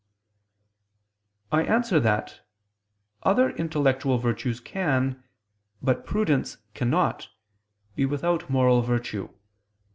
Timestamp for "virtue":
8.81-9.29